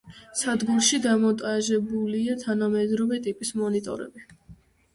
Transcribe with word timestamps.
სადგურში 0.37 0.99
დამონტაჟებულია 1.03 2.39
თანამედროვე 2.47 3.23
ტიპის 3.29 3.55
მონიტორები. 3.61 4.29